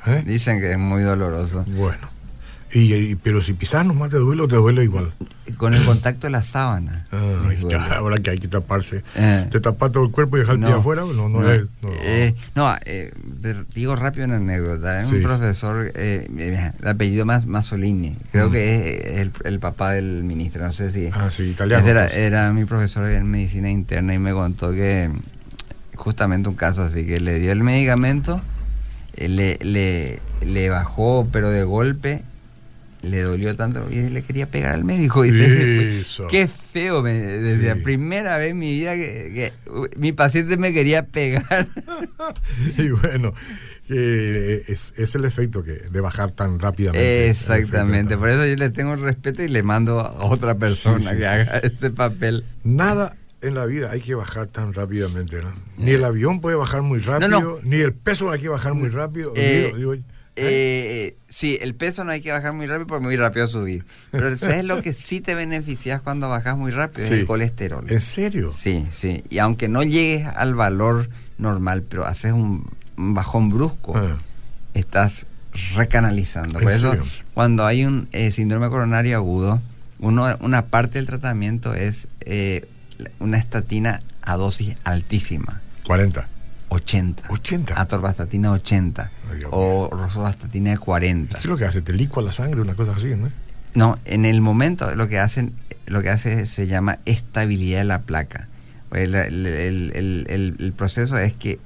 [0.04, 0.12] que.
[0.12, 0.22] ¿eh?
[0.26, 1.64] Dicen que es muy doloroso.
[1.66, 2.08] Bueno.
[2.72, 5.12] Y, y- pero si pisas nomás te duele o te duele igual.
[5.62, 7.06] Con el contacto de la sábana.
[7.12, 7.38] Ah,
[7.70, 9.04] ya, ahora que hay que taparse.
[9.14, 9.46] Eh.
[9.48, 11.02] ¿Te tapas todo el cuerpo y dejas el pie afuera?
[11.02, 11.62] No, no, no, es.
[11.80, 11.88] No.
[12.02, 14.98] eh, no, eh, te digo rápido una anécdota.
[14.98, 15.14] Es Sí.
[15.14, 18.52] un profesor, eh, el apellido más Masolini, creo Mm.
[18.52, 21.10] que es el, el papá del ministro, no sé si.
[21.12, 21.86] ah, sí, italiano.
[21.86, 22.16] Era, pues.
[22.16, 25.10] era mi profesor en medicina interna y me contó que
[25.94, 28.40] justamente un caso así, que le dio el medicamento,
[29.16, 32.22] le, le, le bajó, pero de golpe
[33.02, 35.24] le dolió tanto y le quería pegar al médico.
[35.24, 36.28] Y dice, Eso.
[36.28, 37.74] Qué feo, me decía.
[37.74, 37.80] Sí.
[37.82, 39.52] Primera vez en mi vida que, que,
[39.96, 41.68] mi paciente me quería pegar.
[42.78, 43.34] y bueno,
[43.88, 47.28] eh, es, es el efecto que de bajar tan rápidamente.
[47.28, 51.16] Exactamente, por eso yo le tengo respeto y le mando a otra persona Sí, sí,
[51.16, 52.44] que haga ese papel.
[52.64, 55.52] Nada en la vida hay que bajar tan rápidamente, ¿no?
[55.76, 57.58] Ni el avión puede bajar muy rápido, no.
[57.64, 59.32] ni el peso hay que bajar muy rápido.
[59.34, 60.04] Eh, digo, digo,
[60.36, 63.84] Eh, sí, el peso no hay que bajar muy rápido porque muy rápido subir.
[64.10, 67.06] Pero ¿sabes lo que sí te beneficias cuando bajas muy rápido?
[67.06, 67.14] Sí.
[67.14, 67.84] Es el colesterol.
[67.90, 68.50] ¿En serio?
[68.54, 69.24] Sí, sí.
[69.30, 72.66] Y aunque no llegues al valor normal, pero haces un,
[72.96, 74.16] un bajón brusco, Ah,
[74.74, 75.26] estás
[75.74, 76.58] recanalizando.
[76.58, 77.04] ¿En Por eso, serio?
[77.34, 79.60] cuando hay un eh, síndrome coronario agudo,
[79.98, 82.66] uno, una parte del tratamiento es eh,
[83.18, 86.26] una estatina a dosis altísima, 40.
[86.70, 87.24] 80.
[87.28, 87.80] 80.
[87.80, 91.34] Atorvastatina 80 Ay, o rosuvastatina de 40.
[91.38, 91.82] ¿Qué es lo que hace?
[91.82, 92.60] ¿Te licua la sangre?
[92.60, 93.28] Una cosa así, ¿no?
[93.74, 95.54] No, en el momento lo que hacen,
[95.86, 98.48] lo que hace se llama estabilidad de la placa.
[98.92, 101.58] El, el- el- el- el- el proceso es que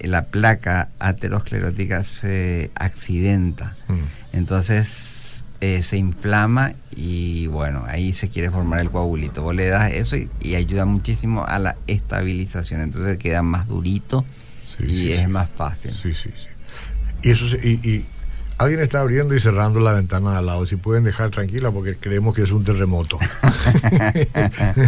[0.00, 3.74] la placa aterosclerótica se accidenta.
[3.88, 4.36] Mm.
[4.36, 9.42] Entonces eh, se inflama y bueno, ahí se quiere formar el coagulito.
[9.42, 12.82] Vos le das eso y, y ayuda muchísimo a la estabilización.
[12.82, 14.24] Entonces queda más durito
[14.66, 15.26] Sí, y sí, es sí.
[15.28, 15.92] más fácil.
[15.94, 16.48] Sí, sí, sí.
[17.24, 18.04] Y eso se- y, y
[18.58, 20.66] alguien está abriendo y cerrando la ventana de al lado.
[20.66, 23.18] Si pueden dejar tranquila porque creemos que es un terremoto.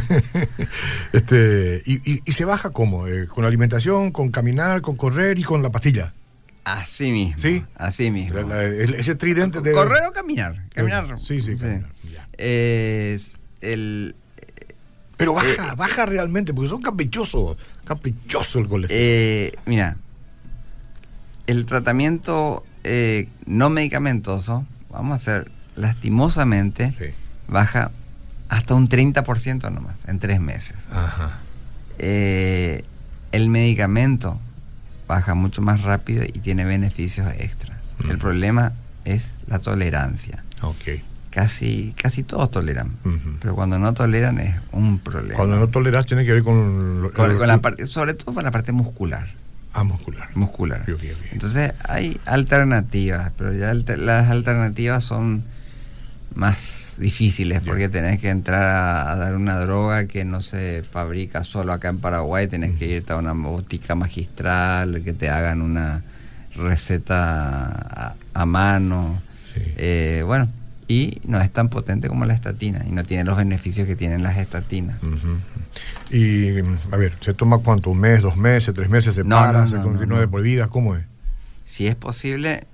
[1.12, 3.06] este, y, y- y se baja cómo?
[3.06, 6.12] Eh, ¿Con alimentación, con caminar, con correr y con la pastilla?
[6.64, 7.38] Así mismo.
[7.38, 7.64] ¿Sí?
[7.76, 8.40] Así mismo.
[8.40, 9.72] La- la- el- ese tridente de...
[9.72, 10.64] ¿Correr o caminar?
[10.74, 11.18] Caminar.
[11.20, 11.90] Sí, sí, caminar.
[12.36, 14.14] Es el,
[15.16, 17.56] Pero baja, Eh, baja realmente, porque son caprichosos.
[17.84, 19.00] Caprichoso el colesterol.
[19.00, 19.96] eh, mira,
[21.46, 27.06] el tratamiento eh, no medicamentoso, vamos a hacer lastimosamente, Sí.
[27.48, 27.90] baja
[28.48, 30.76] hasta un 30% nomás en tres meses.
[30.92, 31.38] Ajá.
[31.98, 32.84] Eh,
[33.32, 34.38] el medicamento
[35.08, 37.76] baja mucho más rápido y tiene beneficios extras.
[38.08, 38.72] El problema
[39.04, 40.44] es la tolerancia.
[40.62, 41.02] Ok.
[41.30, 42.92] Casi, casi todos toleran,
[43.40, 45.34] pero cuando no toleran es un problema.
[45.36, 47.02] Cuando no toleras tiene que ver con...
[47.02, 49.28] lo- Con- lo- con la parte, sobre todo con la parte muscular.
[49.78, 50.28] Ah, muscular.
[50.34, 50.84] muscular.
[51.32, 55.44] Entonces hay alternativas, pero ya alter- las alternativas son
[56.34, 61.44] más difíciles porque tenés que entrar a, a dar una droga que no se fabrica
[61.44, 66.02] solo acá en Paraguay, tenés que irte a una botica magistral, que te hagan una
[66.54, 69.20] receta a, a mano.
[69.54, 69.60] Sí.
[69.76, 70.48] Eh, bueno,
[70.88, 74.22] y no es tan potente como la estatina y no tiene los beneficios que tienen
[74.22, 74.98] las estatinas.
[76.10, 76.58] Y,
[76.92, 77.90] a ver, ¿se toma cuánto?
[77.90, 79.14] ¿Un mes, dos meses, tres meses?
[79.14, 79.62] ¿Se No, para?
[79.62, 80.68] no, ¿Se continúa de por vida?
[80.68, 81.04] ¿Cómo es?
[81.64, 82.64] Si es posible,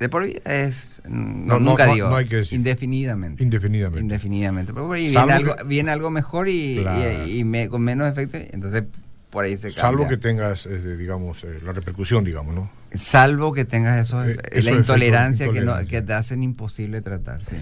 [0.00, 1.02] de por vida es.
[1.06, 2.08] mm, No, nunca digo.
[2.08, 2.56] no hay que decir.
[2.58, 3.42] Indefinidamente.
[3.44, 4.00] Indefinidamente.
[4.00, 4.72] Indefinidamente.
[4.72, 7.26] Pero por ahí viene algo, que- viene algo mejor y, Claro.
[7.26, 8.38] y- y me- con menos efecto.
[8.38, 8.84] Entonces,
[9.34, 9.82] por ahí se cambia.
[9.82, 12.70] Salvo que tengas, eh, digamos, eh, la repercusión, digamos, ¿no?
[12.94, 17.44] Salvo que tengas esos, Eh, esos la intolerancia, Que, no, que te hacen imposible tratar.
[17.44, 17.56] Sí.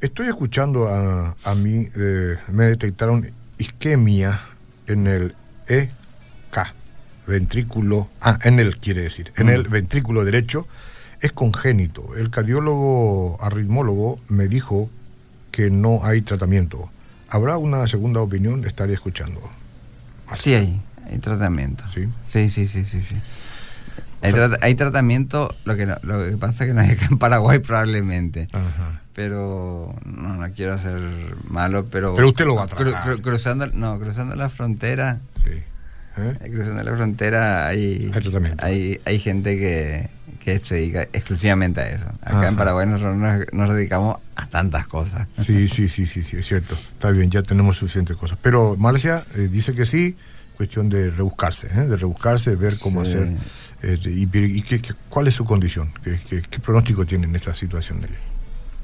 [0.00, 4.40] Estoy escuchando a, a mí, eh, me detectaron isquemia
[4.86, 5.34] en el
[5.68, 6.72] EK,
[7.26, 9.50] ventrículo, ah, en el quiere decir, en Mm.
[9.50, 10.66] el ventrículo derecho,
[11.20, 12.16] es congénito.
[12.16, 14.88] El cardiólogo arritmólogo me dijo
[15.52, 16.90] que no hay tratamiento.
[17.28, 18.64] ¿Habrá una segunda opinión?
[18.64, 19.40] Estaré escuchando.
[20.32, 21.84] Sí hay, hay tratamiento.
[21.92, 22.08] ¿Sí?
[22.24, 23.16] Sí, sí, sí, sí, sí.
[24.22, 27.06] Hay, trata- hay tratamiento, lo que, no- lo que pasa es que no hay acá
[27.10, 28.48] en Paraguay probablemente.
[28.52, 29.00] Ajá.
[29.14, 31.00] Pero no, no quiero ser
[31.48, 32.14] malo, pero...
[32.14, 33.04] Pero usted lo va a tratar.
[33.06, 35.50] cru- cruzando, no, cruzando la frontera, Sí.
[36.18, 36.36] ¿Eh?
[36.40, 40.10] eh, cruzando la frontera hay, Hay hay, hay gente que,
[40.44, 42.04] que se dedica exclusivamente a eso.
[42.20, 42.48] Acá Ajá.
[42.48, 45.28] en Paraguay nosotros nos, nos dedicamos a tantas cosas.
[45.38, 46.74] Sí, sí, sí, sí, sí, es cierto.
[46.74, 48.38] Está bien, ya tenemos suficientes cosas.
[48.42, 50.16] Pero Marcia eh, dice que sí,
[50.60, 51.86] cuestión de rebuscarse, ¿eh?
[51.86, 53.12] de rebuscarse, ver cómo Sí.
[53.14, 53.34] hacer.
[53.82, 57.34] eh, y y qué, qué- cuál es su condición, qué, qué- qué pronóstico tiene en
[57.34, 58.12] esta situación de él.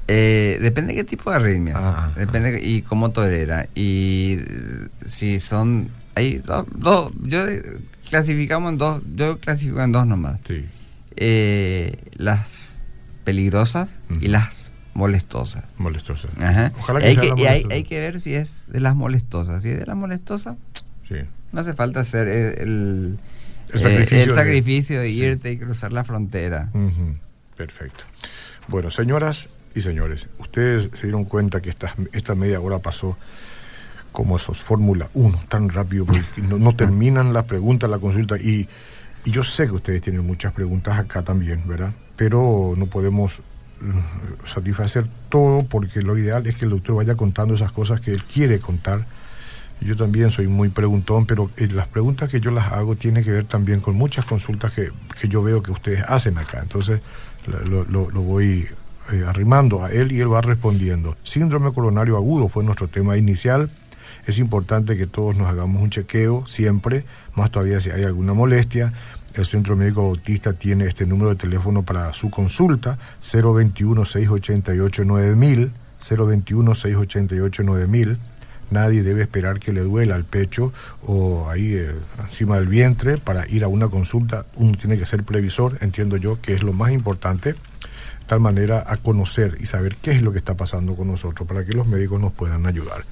[0.07, 1.75] Eh, depende qué tipo de arritmia.
[1.77, 3.67] Ah, depende y cómo tolera.
[3.75, 5.89] Y eh, si son.
[6.15, 6.65] Hay dos.
[6.75, 7.77] dos- yo de-
[8.09, 9.03] clasificamos en dos.
[9.15, 10.39] Yo clasifico en dos nomás.
[10.47, 10.65] Sí.
[11.15, 12.71] Eh, las
[13.23, 15.65] peligrosas y las molestosas.
[15.77, 16.29] Molestosa.
[16.39, 16.71] Ajá.
[16.79, 18.95] Ojalá que hay, sea que, la y hay, hay que ver si es de las
[18.95, 19.61] molestosas.
[19.61, 20.55] Si es de las molestosas,
[21.07, 21.17] Sí.
[21.51, 23.19] No hace falta hacer el, el,
[23.73, 26.69] El eh, sacrificio el sacrificio de irte y cruzar la frontera.
[27.55, 28.03] Perfecto.
[28.67, 33.17] Bueno, señoras y señores, ustedes se dieron cuenta que esta, esta media hora pasó
[34.11, 38.67] como esos Fórmula 1, tan rápido, porque no, no terminan las preguntas, la consulta, y,
[39.25, 41.93] y yo sé que ustedes tienen muchas preguntas acá también, ¿verdad?
[42.15, 43.41] Pero no podemos
[43.79, 48.11] mm, satisfacer todo porque lo ideal es que el doctor vaya contando esas cosas que
[48.11, 49.05] él quiere contar.
[49.81, 53.31] Yo también soy muy preguntón, pero eh, las preguntas que yo las hago tienen que
[53.31, 56.59] ver también con muchas consultas que, que yo veo que ustedes hacen acá.
[56.61, 57.01] Entonces
[57.47, 58.67] lo, voy
[59.13, 61.15] eh, arrimando a él y él va respondiendo.
[61.23, 63.71] Síndrome coronario agudo fue nuestro tema inicial.
[64.25, 68.91] Es importante que todos nos hagamos un chequeo siempre, más todavía si hay alguna molestia.
[69.33, 78.17] El Centro Médico Bautista tiene este número de teléfono para su consulta, 021-688-9000, 021-688-9000.
[78.69, 83.47] Nadie debe esperar que le duela el pecho o ahí eh, encima del vientre para
[83.47, 84.45] ir a una consulta.
[84.55, 87.59] Uno tiene que ser previsor, entiendo yo, que es lo más importante, de
[88.27, 91.63] tal manera a conocer y saber qué es lo que está pasando con nosotros para
[91.63, 93.05] que los médicos nos puedan ayudar.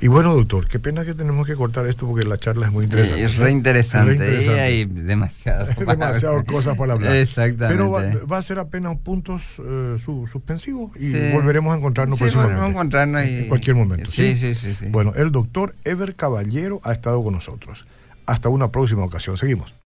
[0.00, 2.84] Y bueno, doctor, qué pena que tenemos que cortar esto porque la charla es muy
[2.84, 3.24] interesante.
[3.24, 4.12] Es re interesante.
[4.12, 4.56] Es re interesante.
[4.56, 5.66] Y hay demasiado.
[5.86, 7.16] Demasiadas cosas para hablar.
[7.16, 7.68] Exactamente.
[7.74, 11.18] Pero va, va a ser apenas puntos eh, su- suspensivos y Sí.
[11.32, 12.56] volveremos a encontrarnos Sí, próximamente.
[12.56, 14.10] volveremos a encontrarnos y- en cualquier momento.
[14.10, 14.86] Sí, sí, sí, sí.
[14.90, 17.86] Bueno, el doctor Ever Caballero ha estado con nosotros.
[18.26, 19.36] Hasta una próxima ocasión.
[19.38, 19.74] Seguimos.